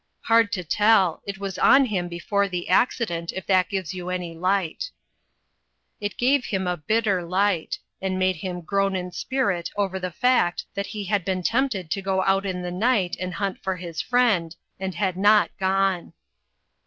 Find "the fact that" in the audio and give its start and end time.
9.99-10.87